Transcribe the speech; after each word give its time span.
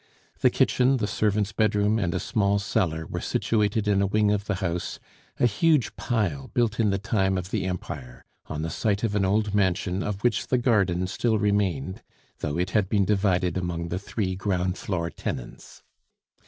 The 0.39 0.49
kitchen, 0.49 0.97
the 0.97 1.05
servant's 1.05 1.51
bedroom, 1.51 1.99
and 1.99 2.15
a 2.15 2.19
small 2.19 2.57
cellar 2.57 3.05
were 3.05 3.21
situated 3.21 3.87
in 3.87 4.01
a 4.01 4.07
wing 4.07 4.31
of 4.31 4.45
the 4.45 4.55
house, 4.55 4.99
a 5.39 5.45
huge 5.45 5.95
pile 5.95 6.47
built 6.55 6.79
in 6.79 6.89
the 6.89 6.97
time 6.97 7.37
of 7.37 7.51
the 7.51 7.65
Empire, 7.65 8.25
on 8.47 8.63
the 8.63 8.71
site 8.71 9.03
of 9.03 9.13
an 9.13 9.25
old 9.25 9.53
mansion 9.53 10.01
of 10.01 10.23
which 10.23 10.47
the 10.47 10.57
garden 10.57 11.05
still 11.05 11.37
remained, 11.37 12.01
though 12.39 12.57
it 12.57 12.71
had 12.71 12.89
been 12.89 13.05
divided 13.05 13.57
among 13.57 13.89
the 13.89 13.99
three 13.99 14.35
ground 14.35 14.75
floor 14.75 15.11
tenants. 15.11 15.83